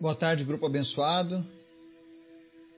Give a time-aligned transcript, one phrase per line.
[0.00, 1.44] Boa tarde, grupo abençoado.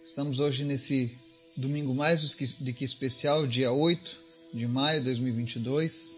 [0.03, 1.15] Estamos hoje nesse
[1.55, 2.23] domingo mais
[2.59, 4.17] do que especial, dia 8
[4.55, 6.17] de maio de 2022.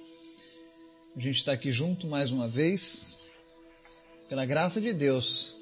[1.17, 3.17] A gente está aqui junto mais uma vez,
[4.29, 5.57] pela graça de Deus,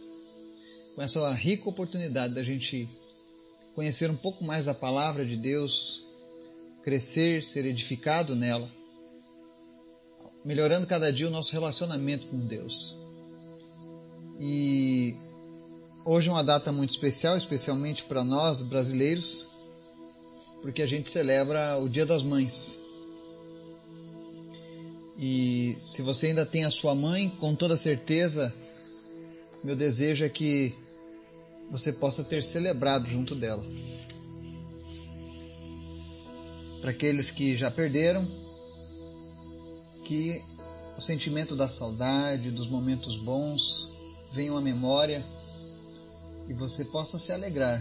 [0.95, 2.87] com essa rica oportunidade da gente
[3.75, 6.03] conhecer um pouco mais a palavra de Deus,
[6.85, 8.71] crescer, ser edificado nela,
[10.45, 12.95] melhorando cada dia o nosso relacionamento com Deus.
[14.39, 15.17] E
[16.13, 19.47] Hoje é uma data muito especial, especialmente para nós brasileiros,
[20.61, 22.81] porque a gente celebra o Dia das Mães.
[25.17, 28.53] E se você ainda tem a sua mãe, com toda certeza,
[29.63, 30.75] meu desejo é que
[31.71, 33.65] você possa ter celebrado junto dela.
[36.81, 38.27] Para aqueles que já perderam,
[40.05, 40.43] que
[40.99, 43.93] o sentimento da saudade, dos momentos bons,
[44.33, 45.25] venham à memória
[46.51, 47.81] e você possa se alegrar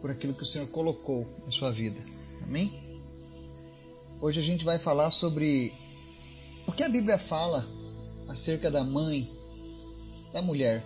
[0.00, 2.00] por aquilo que o Senhor colocou em sua vida.
[2.44, 2.72] Amém?
[4.22, 5.74] Hoje a gente vai falar sobre
[6.66, 7.68] o que a Bíblia fala
[8.26, 9.30] acerca da mãe,
[10.32, 10.82] da mulher.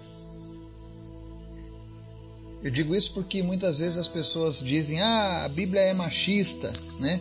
[2.65, 7.21] Eu digo isso porque muitas vezes as pessoas dizem: "Ah, a Bíblia é machista", né?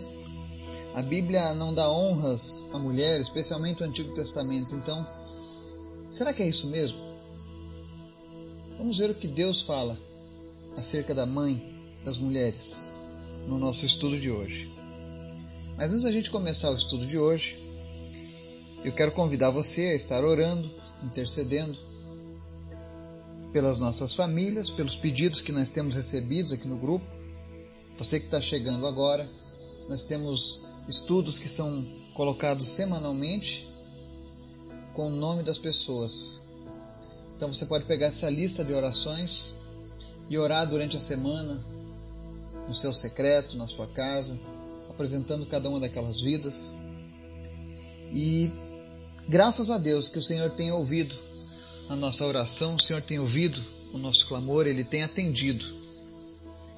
[0.96, 4.74] A Bíblia não dá honras à mulher, especialmente o Antigo Testamento.
[4.74, 5.06] Então,
[6.10, 7.15] será que é isso mesmo?
[8.86, 9.98] Vamos ver o que Deus fala
[10.78, 11.60] acerca da mãe
[12.04, 12.86] das mulheres
[13.48, 14.72] no nosso estudo de hoje.
[15.76, 17.58] Mas antes da gente começar o estudo de hoje,
[18.84, 20.70] eu quero convidar você a estar orando,
[21.04, 21.76] intercedendo
[23.52, 27.08] pelas nossas famílias, pelos pedidos que nós temos recebidos aqui no grupo.
[27.98, 29.28] Você que está chegando agora,
[29.90, 31.84] nós temos estudos que são
[32.14, 33.68] colocados semanalmente
[34.94, 36.45] com o nome das pessoas
[37.36, 39.56] então você pode pegar essa lista de orações
[40.30, 41.62] e orar durante a semana,
[42.68, 44.40] no seu secreto, na sua casa,
[44.90, 46.76] apresentando cada uma daquelas vidas.
[48.14, 48.52] E
[49.28, 51.16] graças a Deus que o Senhor tem ouvido
[51.90, 53.62] a nossa oração, o Senhor tem ouvido
[53.94, 55.66] o nosso clamor, Ele tem atendido,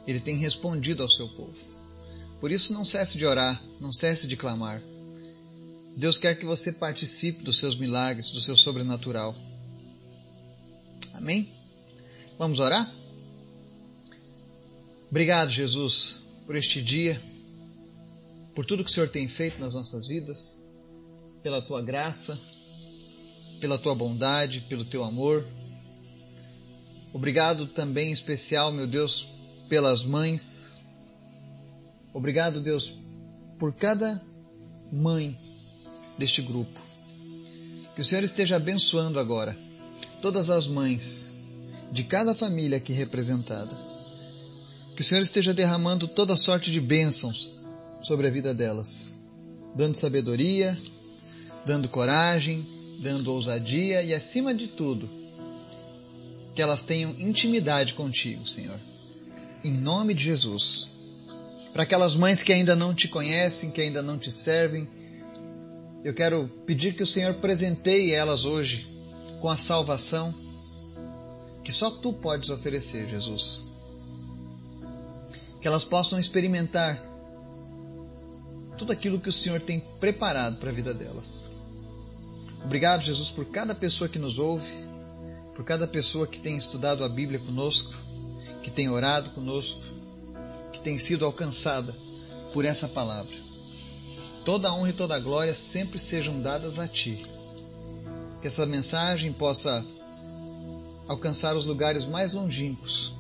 [0.07, 1.77] Ele tem respondido ao seu povo.
[2.41, 4.81] Por isso, não cesse de orar, não cesse de clamar.
[5.95, 9.35] Deus quer que você participe dos seus milagres, do seu sobrenatural.
[11.17, 11.51] Amém?
[12.37, 12.87] Vamos orar?
[15.09, 17.19] Obrigado, Jesus, por este dia,
[18.53, 20.63] por tudo que o Senhor tem feito nas nossas vidas,
[21.41, 22.39] pela tua graça,
[23.59, 25.43] pela tua bondade, pelo teu amor.
[27.11, 29.27] Obrigado também, em especial, meu Deus,
[29.67, 30.67] pelas mães.
[32.13, 32.93] Obrigado, Deus,
[33.57, 34.21] por cada
[34.91, 35.35] mãe
[36.15, 36.79] deste grupo.
[37.95, 39.66] Que o Senhor esteja abençoando agora
[40.21, 41.31] todas as mães
[41.91, 43.71] de cada família aqui representada.
[44.95, 47.51] Que o Senhor esteja derramando toda sorte de bênçãos
[48.01, 49.11] sobre a vida delas,
[49.75, 50.77] dando sabedoria,
[51.65, 52.65] dando coragem,
[52.99, 55.09] dando ousadia e, acima de tudo,
[56.55, 58.79] que elas tenham intimidade contigo, Senhor.
[59.63, 60.89] Em nome de Jesus.
[61.73, 64.87] Para aquelas mães que ainda não te conhecem, que ainda não te servem,
[66.03, 68.96] eu quero pedir que o Senhor presenteie elas hoje
[69.39, 70.33] com a salvação
[71.63, 73.63] que só tu podes oferecer, Jesus.
[75.61, 76.97] Que elas possam experimentar
[78.77, 81.51] tudo aquilo que o Senhor tem preparado para a vida delas.
[82.63, 84.71] Obrigado, Jesus, por cada pessoa que nos ouve,
[85.55, 87.93] por cada pessoa que tem estudado a Bíblia conosco,
[88.63, 89.81] que tem orado conosco,
[90.71, 91.93] que tem sido alcançada
[92.53, 93.35] por essa palavra.
[94.45, 97.36] Toda a honra e toda a glória sempre sejam dadas a Ti
[98.41, 99.85] que essa mensagem possa
[101.07, 103.13] alcançar os lugares mais longínquos,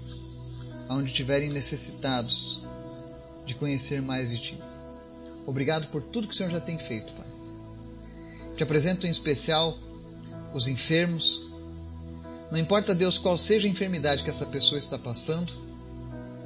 [0.89, 2.61] onde estiverem necessitados
[3.45, 4.59] de conhecer mais de Ti.
[5.45, 7.27] Obrigado por tudo que o Senhor já tem feito, Pai.
[8.55, 9.77] Te apresento em especial
[10.53, 11.41] os enfermos.
[12.51, 15.53] Não importa, Deus, qual seja a enfermidade que essa pessoa está passando,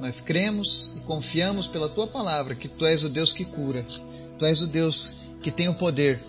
[0.00, 3.84] nós cremos e confiamos pela Tua palavra que Tu és o Deus que cura,
[4.38, 6.20] Tu és o Deus que tem o poder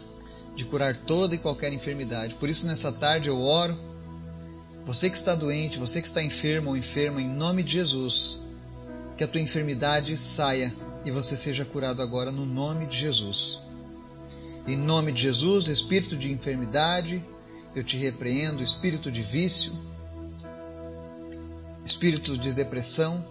[0.55, 2.35] de curar toda e qualquer enfermidade.
[2.35, 3.77] Por isso, nessa tarde eu oro.
[4.85, 8.41] Você que está doente, você que está enfermo ou enferma, em nome de Jesus,
[9.17, 10.73] que a tua enfermidade saia
[11.05, 13.59] e você seja curado agora no nome de Jesus.
[14.67, 17.23] Em nome de Jesus, espírito de enfermidade,
[17.75, 19.73] eu te repreendo, espírito de vício,
[21.83, 23.25] espírito de depressão,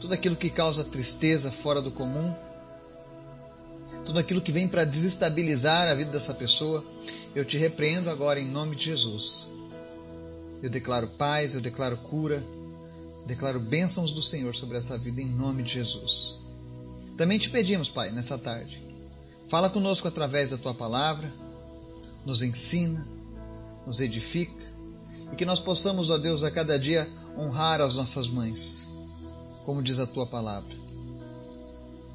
[0.00, 2.34] tudo aquilo que causa tristeza fora do comum,
[4.04, 6.84] tudo aquilo que vem para desestabilizar a vida dessa pessoa,
[7.34, 9.46] eu te repreendo agora em nome de Jesus.
[10.62, 12.42] Eu declaro paz, eu declaro cura,
[13.26, 16.34] declaro bênçãos do Senhor sobre essa vida em nome de Jesus.
[17.16, 18.82] Também te pedimos, Pai, nessa tarde,
[19.48, 21.32] fala conosco através da tua palavra,
[22.24, 23.06] nos ensina,
[23.86, 24.72] nos edifica
[25.32, 28.84] e que nós possamos, ó Deus, a cada dia honrar as nossas mães,
[29.64, 30.81] como diz a tua palavra.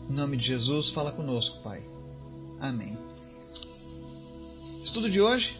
[0.09, 1.83] Em nome de Jesus, fala conosco, Pai.
[2.59, 2.97] Amém.
[4.81, 5.59] Estudo de hoje,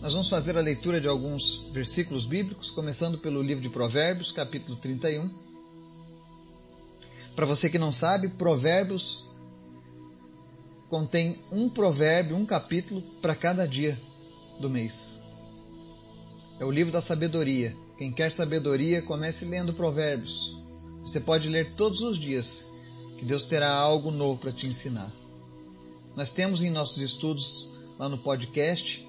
[0.00, 4.76] nós vamos fazer a leitura de alguns versículos bíblicos, começando pelo livro de Provérbios, capítulo
[4.76, 5.30] 31.
[7.36, 9.28] Para você que não sabe, Provérbios
[10.88, 14.00] contém um provérbio, um capítulo para cada dia
[14.58, 15.18] do mês.
[16.58, 17.76] É o livro da sabedoria.
[17.98, 20.56] Quem quer sabedoria, comece lendo Provérbios.
[21.02, 22.66] Você pode ler todos os dias,
[23.18, 25.12] que Deus terá algo novo para te ensinar.
[26.16, 27.68] Nós temos em nossos estudos
[27.98, 29.06] lá no podcast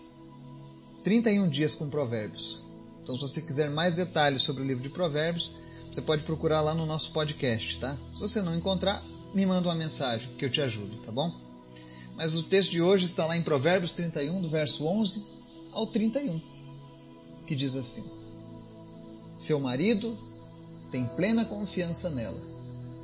[1.03, 2.61] 31 dias com Provérbios.
[3.03, 5.51] Então, se você quiser mais detalhes sobre o livro de Provérbios,
[5.91, 7.97] você pode procurar lá no nosso podcast, tá?
[8.11, 9.03] Se você não encontrar,
[9.33, 11.31] me manda uma mensagem que eu te ajudo, tá bom?
[12.15, 15.23] Mas o texto de hoje está lá em Provérbios 31, do verso 11
[15.71, 16.41] ao 31,
[17.47, 18.03] que diz assim:
[19.35, 20.17] Seu marido
[20.91, 22.48] tem plena confiança nela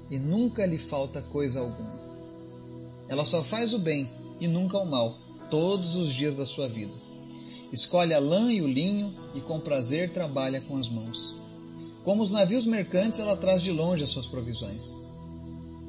[0.09, 1.99] e nunca lhe falta coisa alguma.
[3.07, 4.09] Ela só faz o bem
[4.39, 5.17] e nunca o mal,
[5.49, 6.93] todos os dias da sua vida.
[7.71, 11.35] Escolhe a lã e o linho e com prazer trabalha com as mãos.
[12.03, 14.99] Como os navios mercantes, ela traz de longe as suas provisões.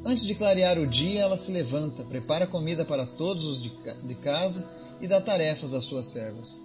[0.05, 4.67] Antes de clarear o dia, ela se levanta, prepara comida para todos os de casa
[5.01, 6.61] e dá tarefas às suas servas.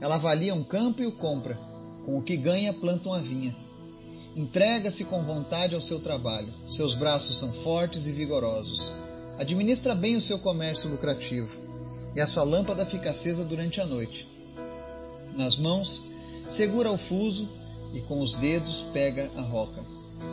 [0.00, 1.58] Ela avalia um campo e o compra.
[2.04, 3.65] Com o que ganha, planta uma vinha.
[4.36, 6.52] Entrega-se com vontade ao seu trabalho.
[6.68, 8.94] Seus braços são fortes e vigorosos.
[9.38, 11.56] Administra bem o seu comércio lucrativo.
[12.14, 14.28] E a sua lâmpada fica acesa durante a noite.
[15.34, 16.04] Nas mãos,
[16.50, 17.48] segura o fuso
[17.94, 19.82] e com os dedos pega a roca.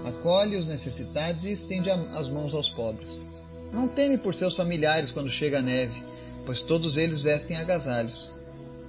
[0.04, 3.26] Acolhe os necessitados e estende as mãos aos pobres.
[3.72, 6.04] Não teme por seus familiares quando chega a neve,
[6.46, 8.34] pois todos eles vestem agasalhos.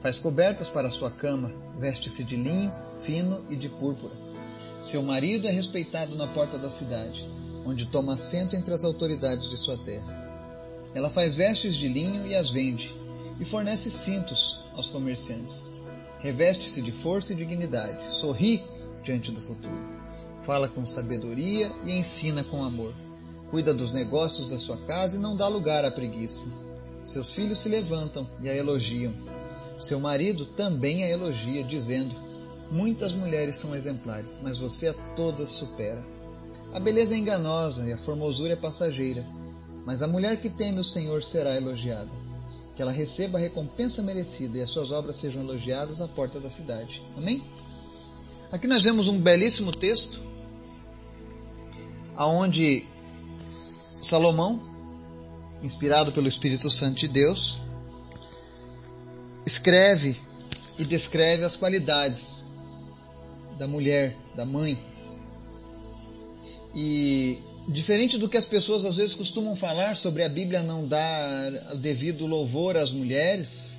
[0.01, 4.24] Faz cobertas para sua cama, veste-se de linho fino e de púrpura.
[4.85, 7.27] Seu marido é respeitado na porta da cidade,
[7.65, 10.07] onde toma assento entre as autoridades de sua terra.
[10.95, 12.95] Ela faz vestes de linho e as vende,
[13.41, 15.63] e fornece cintos aos comerciantes.
[16.21, 18.63] Reveste-se de força e dignidade, sorri
[19.03, 19.73] diante do futuro.
[20.43, 22.95] Fala com sabedoria e ensina com amor.
[23.51, 26.47] Cuida dos negócios da sua casa e não dá lugar à preguiça.
[27.03, 29.15] Seus filhos se levantam e a elogiam.
[29.79, 32.24] Seu marido também a elogia, dizendo:
[32.75, 36.05] Muitas mulheres são exemplares, mas você a todas supera.
[36.73, 39.25] A beleza é enganosa e a formosura é passageira,
[39.87, 42.11] mas a mulher que teme o Senhor será elogiada.
[42.75, 46.51] Que ela receba a recompensa merecida e as suas obras sejam elogiadas à porta da
[46.51, 47.01] cidade.
[47.17, 47.45] Amém?
[48.51, 50.21] Aqui nós vemos um belíssimo texto
[52.17, 52.85] aonde
[54.03, 54.61] Salomão,
[55.63, 57.61] inspirado pelo Espírito Santo de Deus,
[59.47, 60.17] escreve
[60.77, 62.44] e descreve as qualidades
[63.59, 64.79] da mulher, da mãe.
[66.75, 71.53] E diferente do que as pessoas às vezes costumam falar sobre a Bíblia não dar
[71.73, 73.75] o devido louvor às mulheres,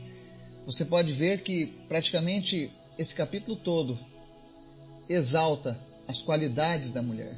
[0.65, 3.97] você pode ver que praticamente esse capítulo todo
[5.07, 7.37] exalta as qualidades da mulher.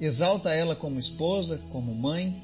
[0.00, 2.42] Exalta ela como esposa, como mãe,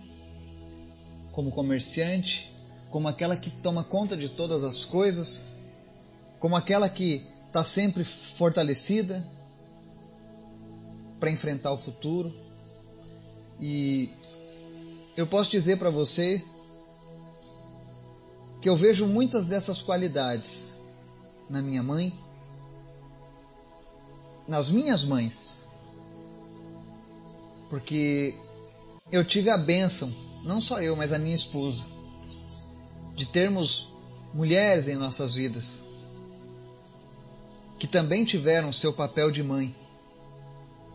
[1.33, 2.51] como comerciante,
[2.91, 5.57] como aquela que toma conta de todas as coisas,
[6.39, 9.27] como aquela que está sempre fortalecida
[11.19, 12.33] para enfrentar o futuro.
[13.61, 14.09] E
[15.17, 16.43] eu posso dizer para você
[18.61, 20.75] que eu vejo muitas dessas qualidades
[21.49, 22.17] na minha mãe,
[24.47, 25.65] nas minhas mães,
[27.69, 28.39] porque
[29.11, 30.13] eu tive a bênção,
[30.45, 31.83] não só eu, mas a minha esposa,
[33.17, 33.89] de termos
[34.33, 35.90] mulheres em nossas vidas
[37.81, 39.75] que também tiveram seu papel de mãe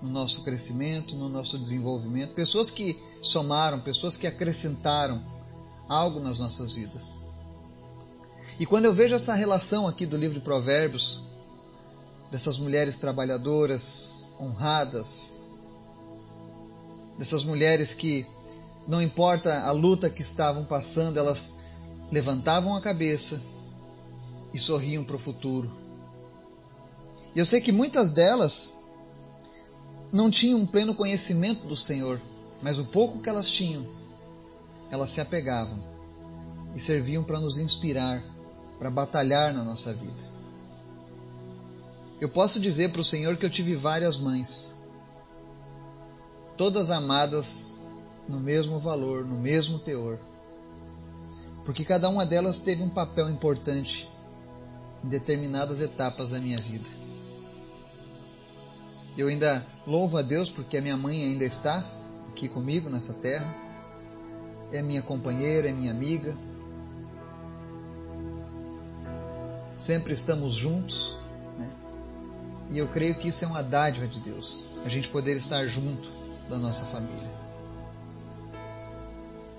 [0.03, 5.19] no nosso crescimento, no nosso desenvolvimento, pessoas que somaram, pessoas que acrescentaram
[5.89, 7.17] algo nas nossas vidas.
[8.59, 11.21] E quando eu vejo essa relação aqui do livro de Provérbios,
[12.29, 15.41] dessas mulheres trabalhadoras, honradas,
[17.17, 18.27] dessas mulheres que,
[18.87, 21.53] não importa a luta que estavam passando, elas
[22.11, 23.41] levantavam a cabeça
[24.53, 25.84] e sorriam para o futuro.
[27.35, 28.73] E eu sei que muitas delas
[30.11, 32.21] não tinham um pleno conhecimento do Senhor,
[32.61, 33.85] mas o pouco que elas tinham,
[34.89, 35.77] elas se apegavam
[36.73, 38.23] e serviam para nos inspirar,
[38.79, 40.35] para batalhar na nossa vida.
[42.21, 44.73] eu posso dizer para o Senhor que eu tive várias mães,
[46.55, 47.81] todas amadas
[48.29, 50.17] no mesmo valor, no mesmo teor,
[51.65, 54.09] porque cada uma delas teve um papel importante
[55.03, 57.04] em determinadas etapas da minha vida.
[59.17, 61.85] Eu ainda louvo a Deus porque a minha mãe ainda está
[62.29, 63.55] aqui comigo nessa terra,
[64.71, 66.35] é minha companheira, é minha amiga.
[69.77, 71.17] Sempre estamos juntos,
[71.57, 71.69] né?
[72.69, 76.09] e eu creio que isso é uma dádiva de Deus, a gente poder estar junto
[76.49, 77.35] da nossa família.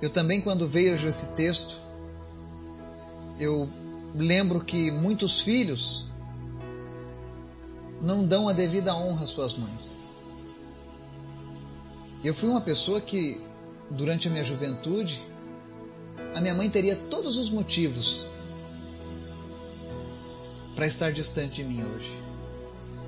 [0.00, 1.78] Eu também, quando vejo esse texto,
[3.38, 3.68] eu
[4.14, 6.06] lembro que muitos filhos
[8.00, 10.04] não dão a devida honra às suas mães.
[12.22, 13.40] Eu fui uma pessoa que,
[13.90, 15.22] durante a minha juventude,
[16.34, 18.26] a minha mãe teria todos os motivos
[20.74, 22.12] para estar distante de mim hoje.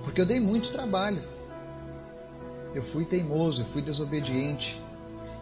[0.04, 1.22] Porque eu dei muito trabalho.
[2.74, 4.80] Eu fui teimoso, eu fui desobediente.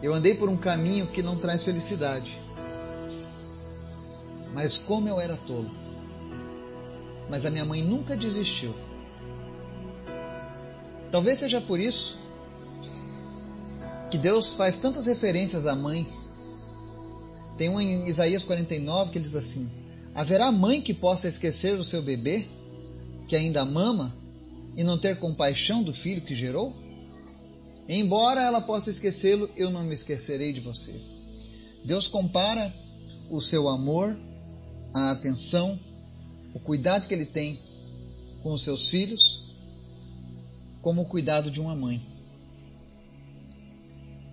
[0.01, 2.37] Eu andei por um caminho que não traz felicidade.
[4.53, 5.71] Mas como eu era tolo.
[7.29, 8.73] Mas a minha mãe nunca desistiu.
[11.11, 12.17] Talvez seja por isso
[14.09, 16.07] que Deus faz tantas referências à mãe.
[17.57, 19.69] Tem uma em Isaías 49 que diz assim:
[20.13, 22.45] Haverá mãe que possa esquecer do seu bebê,
[23.27, 24.15] que ainda mama,
[24.75, 26.75] e não ter compaixão do filho que gerou?
[27.89, 30.99] Embora ela possa esquecê-lo, eu não me esquecerei de você.
[31.85, 32.73] Deus compara
[33.29, 34.17] o seu amor,
[34.93, 35.79] a atenção,
[36.53, 37.59] o cuidado que ele tem
[38.43, 39.46] com os seus filhos,
[40.87, 42.01] como o cuidado de uma mãe.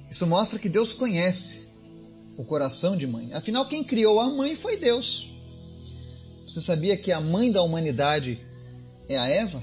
[0.09, 1.67] Isso mostra que Deus conhece
[2.39, 3.35] o coração de mãe.
[3.35, 5.33] Afinal, quem criou a mãe foi Deus.
[6.47, 8.41] Você sabia que a mãe da humanidade
[9.09, 9.61] é a Eva?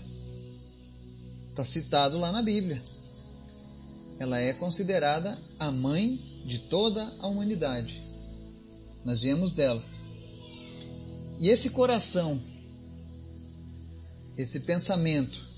[1.52, 2.84] Está citado lá na Bíblia.
[4.20, 8.02] Ela é considerada a mãe de toda a humanidade.
[9.06, 9.82] Nós viemos dela.
[11.40, 12.38] E esse coração,
[14.38, 15.51] esse pensamento,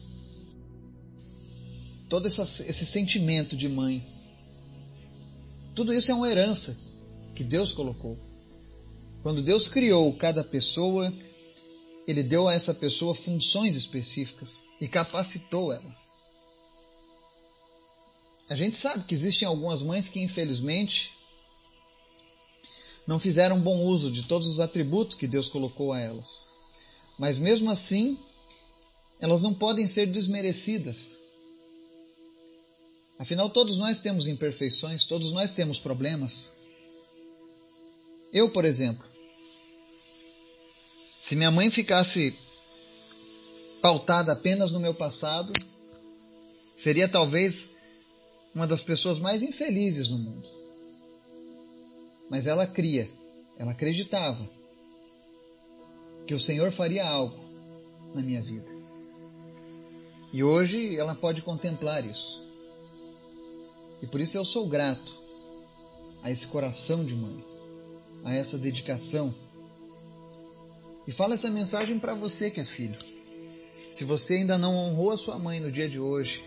[2.13, 4.05] todo esse sentimento de mãe,
[5.73, 6.77] tudo isso é uma herança
[7.33, 8.15] que Deus colocou.
[9.23, 11.11] Quando Deus criou cada pessoa,
[12.07, 15.97] Ele deu a essa pessoa funções específicas e capacitou ela.
[18.47, 21.13] A gente sabe que existem algumas mães que, infelizmente,
[23.07, 26.51] não fizeram bom uso de todos os atributos que Deus colocou a elas.
[27.17, 28.19] Mas mesmo assim,
[29.19, 31.22] elas não podem ser desmerecidas.
[33.23, 36.57] Afinal, todos nós temos imperfeições, todos nós temos problemas.
[38.33, 39.07] Eu, por exemplo,
[41.21, 42.37] se minha mãe ficasse
[43.81, 45.53] pautada apenas no meu passado,
[46.75, 47.77] seria talvez
[48.53, 50.49] uma das pessoas mais infelizes no mundo.
[52.29, 53.09] Mas ela cria,
[53.57, 54.45] ela acreditava
[56.27, 57.39] que o Senhor faria algo
[58.13, 58.69] na minha vida.
[60.33, 62.43] E hoje ela pode contemplar isso.
[64.03, 65.15] E por isso eu sou grato
[66.21, 67.43] a esse coração de mãe,
[68.25, 69.33] a essa dedicação.
[71.07, 72.99] E falo essa mensagem para você que é filho.
[73.89, 76.43] Se você ainda não honrou a sua mãe no dia de hoje,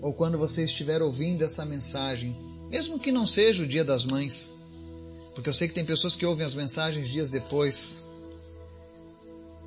[0.00, 2.36] ou quando você estiver ouvindo essa mensagem,
[2.70, 4.54] mesmo que não seja o dia das mães,
[5.34, 8.00] porque eu sei que tem pessoas que ouvem as mensagens dias depois,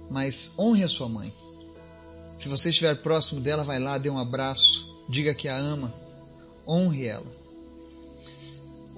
[0.09, 1.33] mas honre a sua mãe.
[2.37, 6.06] Se você estiver próximo dela, vai lá, dê um abraço, diga que a ama
[6.67, 7.37] honre ela.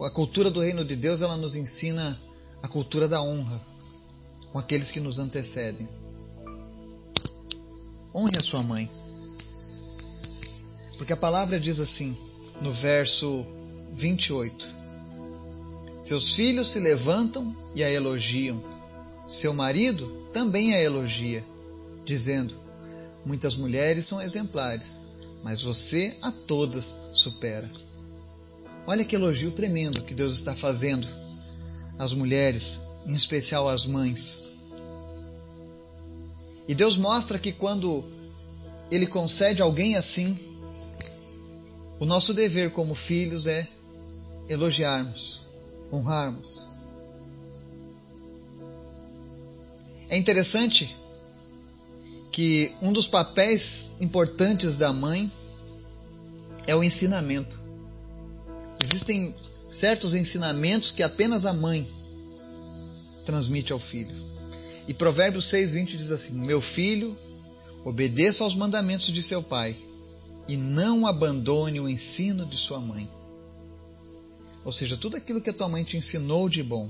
[0.02, 2.20] A cultura do reino de Deus ela nos ensina
[2.64, 3.62] a cultura da honra
[4.52, 5.88] com aqueles que nos antecedem.
[8.14, 8.90] Honre a sua mãe.
[10.98, 12.18] Porque a palavra diz assim,
[12.62, 13.46] no verso
[13.94, 14.68] 28:
[16.02, 18.64] Seus filhos se levantam e a elogiam,
[19.28, 21.46] seu marido também a elogia,
[22.06, 22.56] dizendo:
[23.26, 25.09] Muitas mulheres são exemplares,
[25.44, 27.70] mas você a todas supera.
[28.86, 31.08] Olha que elogio tremendo que Deus está fazendo
[31.98, 34.46] às mulheres, em especial às mães.
[36.68, 38.04] E Deus mostra que quando
[38.92, 40.38] Ele concede alguém assim,
[42.00, 43.68] o nosso dever como filhos é
[44.48, 45.42] elogiarmos,
[45.92, 46.66] honrarmos.
[50.10, 50.96] É interessante
[52.32, 55.32] que um dos papéis importantes da mãe
[56.68, 57.60] é o ensinamento.
[58.84, 59.36] Existem
[59.72, 61.88] certos ensinamentos que apenas a mãe
[63.26, 64.16] transmite ao filho.
[64.88, 67.18] E Provérbios 6:20 diz assim: "Meu filho,
[67.84, 69.76] Obedeça aos mandamentos de seu pai
[70.48, 73.10] e não abandone o ensino de sua mãe.
[74.66, 76.90] Ou seja, tudo aquilo que a tua mãe te ensinou de bom,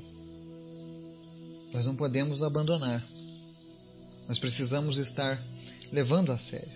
[1.71, 3.05] nós não podemos abandonar.
[4.29, 5.43] Nós precisamos estar
[5.91, 6.71] levando a sério.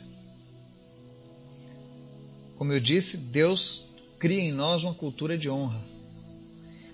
[2.57, 3.85] Como eu disse, Deus
[4.17, 5.79] cria em nós uma cultura de honra.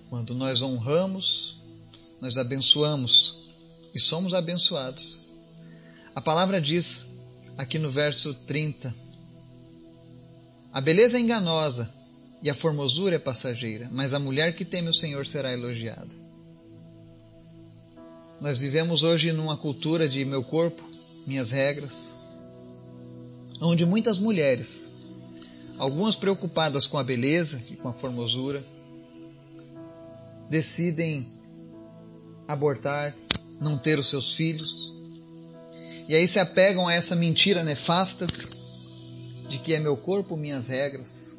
[0.10, 1.62] Quando nós honramos,
[2.20, 3.38] nós abençoamos
[3.96, 5.20] e somos abençoados.
[6.14, 7.08] A palavra diz
[7.58, 8.94] aqui no verso 30:
[10.74, 11.90] A beleza é enganosa
[12.44, 16.29] e a formosura é passageira, mas a mulher que teme o Senhor será elogiada.
[18.42, 20.82] Nós vivemos hoje numa cultura de meu corpo,
[21.28, 22.14] minhas regras,
[23.60, 24.88] onde muitas mulheres,
[25.78, 28.64] algumas preocupadas com a beleza e com a formosura,
[30.50, 31.28] decidem
[32.48, 33.14] abortar,
[33.60, 34.94] não ter os seus filhos,
[36.08, 38.26] e aí se apegam a essa mentira nefasta
[39.50, 41.34] de que é meu corpo, minhas regras.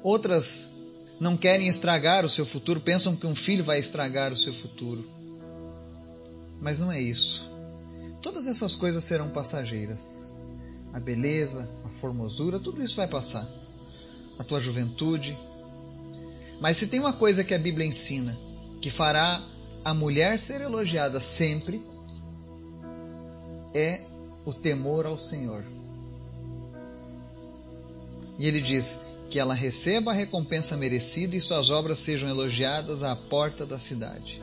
[0.00, 0.73] Outras
[1.20, 5.08] não querem estragar o seu futuro, pensam que um filho vai estragar o seu futuro.
[6.60, 7.50] Mas não é isso.
[8.20, 10.26] Todas essas coisas serão passageiras.
[10.92, 13.46] A beleza, a formosura, tudo isso vai passar.
[14.38, 15.36] A tua juventude.
[16.60, 18.36] Mas se tem uma coisa que a Bíblia ensina
[18.80, 19.42] que fará
[19.84, 21.82] a mulher ser elogiada sempre,
[23.74, 24.00] é
[24.44, 25.64] o temor ao Senhor.
[28.38, 29.00] E ele diz
[29.30, 34.42] que ela receba a recompensa merecida e suas obras sejam elogiadas à porta da cidade.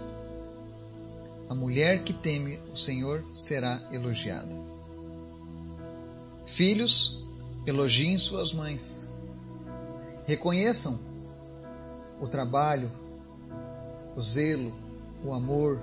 [1.49, 4.55] A mulher que teme o Senhor será elogiada.
[6.45, 7.21] Filhos,
[7.65, 9.05] elogiem suas mães.
[10.25, 10.99] Reconheçam
[12.19, 12.91] o trabalho,
[14.15, 14.73] o zelo,
[15.23, 15.79] o amor,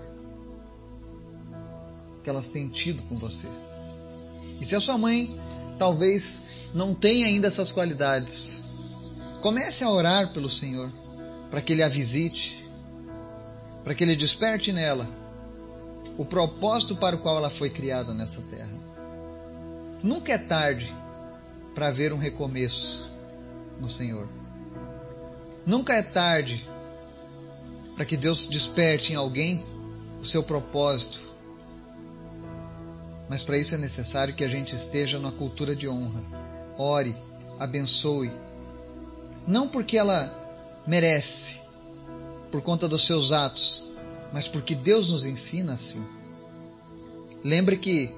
[2.23, 3.49] que elas têm tido com você.
[4.61, 5.39] E se a sua mãe
[5.79, 6.43] talvez
[6.75, 8.63] não tenha ainda essas qualidades,
[9.41, 10.91] comece a orar pelo Senhor
[11.51, 12.65] para que Ele a visite,
[13.85, 15.09] para que Ele desperte nela
[16.17, 18.77] o propósito para o qual ela foi criada nessa terra.
[20.03, 20.93] Nunca é tarde
[21.75, 23.09] para ver um recomeço
[23.81, 24.29] no Senhor.
[25.65, 26.69] Nunca é tarde
[27.95, 29.65] para que Deus desperte em alguém
[30.21, 31.29] o seu propósito
[33.29, 36.23] mas para isso é necessário que a gente esteja na cultura de honra.
[36.79, 37.15] Ore,
[37.59, 38.33] abençoe.
[39.49, 40.31] Não porque ela
[40.87, 41.63] merece,
[42.53, 43.83] por conta dos seus atos,
[44.31, 46.07] mas porque Deus nos ensina assim.
[47.43, 48.15] Lembre que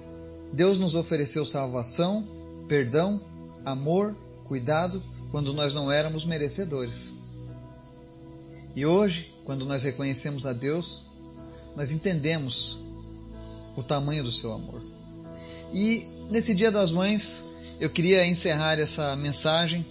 [0.53, 2.27] Deus nos ofereceu salvação,
[2.67, 3.21] perdão,
[3.65, 4.17] amor,
[4.49, 7.13] cuidado quando nós não éramos merecedores.
[8.75, 11.05] E hoje, quando nós reconhecemos a Deus,
[11.77, 12.81] nós entendemos
[13.77, 14.83] o tamanho do seu amor.
[15.73, 17.45] E nesse Dia das Mães,
[17.79, 19.87] eu queria encerrar essa mensagem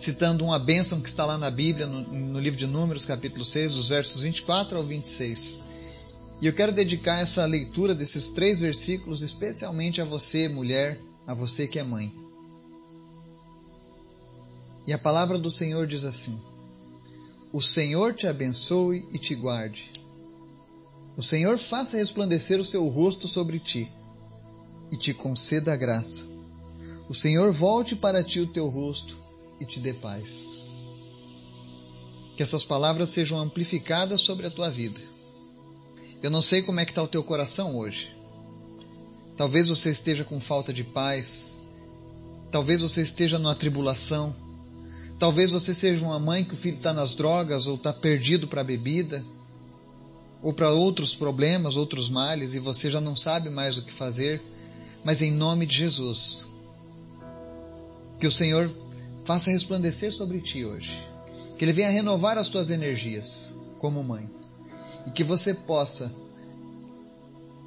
[0.00, 3.74] citando uma bênção que está lá na Bíblia, no, no, livro de Números, capítulo 6,
[3.74, 5.60] dos versos 24 ao 26.
[6.40, 11.68] E eu quero dedicar essa leitura desses três versículos especialmente a você, mulher, a você
[11.68, 12.10] que é mãe.
[14.86, 16.40] E a palavra do Senhor diz assim:
[17.52, 19.92] O Senhor te abençoe e te guarde.
[21.14, 23.86] O Senhor faça resplandecer o seu rosto sobre ti
[24.90, 26.26] e te conceda a graça.
[27.06, 29.20] O Senhor volte para ti o teu rosto
[29.60, 30.60] e te dê paz.
[32.36, 35.00] Que essas palavras sejam amplificadas sobre a tua vida.
[36.22, 38.16] Eu não sei como é que está o teu coração hoje.
[39.36, 41.58] Talvez você esteja com falta de paz.
[42.50, 44.34] Talvez você esteja numa tribulação.
[45.18, 48.62] Talvez você seja uma mãe que o filho está nas drogas ou está perdido para
[48.62, 49.24] a bebida
[50.42, 54.42] ou para outros problemas, outros males e você já não sabe mais o que fazer
[55.04, 56.46] mas em nome de Jesus.
[58.18, 58.70] Que o Senhor
[59.24, 60.98] faça resplandecer sobre ti hoje.
[61.58, 64.28] Que Ele venha renovar as tuas energias como mãe.
[65.06, 66.12] E que você possa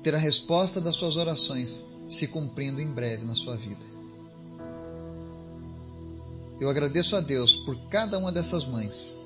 [0.02, 3.84] ter a resposta das suas orações se cumprindo em breve na sua vida.
[6.60, 9.22] Eu agradeço a Deus por cada uma dessas mães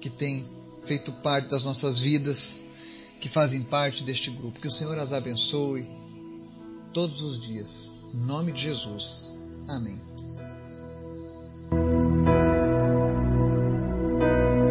[0.00, 0.48] que tem
[0.82, 2.60] feito parte das nossas vidas,
[3.20, 4.60] que fazem parte deste grupo.
[4.60, 5.86] Que o Senhor as abençoe
[6.92, 7.94] todos os dias.
[8.14, 9.37] Em nome de Jesus.
[9.68, 10.00] Amém.